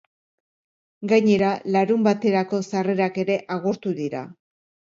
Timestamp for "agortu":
3.59-3.97